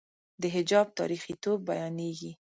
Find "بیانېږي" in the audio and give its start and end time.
1.69-2.31